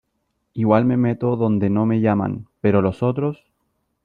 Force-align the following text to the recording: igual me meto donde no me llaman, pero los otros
igual 0.55 0.85
me 0.85 0.97
meto 0.97 1.35
donde 1.35 1.69
no 1.69 1.85
me 1.85 2.01
llaman, 2.01 2.47
pero 2.59 2.81
los 2.81 3.03
otros 3.03 3.45